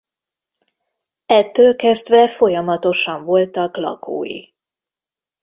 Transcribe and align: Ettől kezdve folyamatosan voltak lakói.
Ettől 1.25 1.75
kezdve 1.75 2.27
folyamatosan 2.27 3.25
voltak 3.25 3.77
lakói. 3.77 4.43